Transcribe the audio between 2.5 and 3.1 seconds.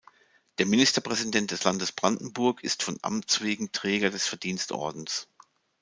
ist von